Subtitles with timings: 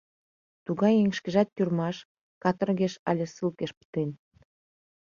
[0.65, 1.97] Тугай еҥ шкежат тюрьмаш,
[2.43, 4.09] каторгеш але ссылкеш пытен.